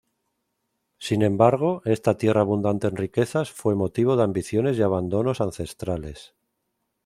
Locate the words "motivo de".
3.75-4.23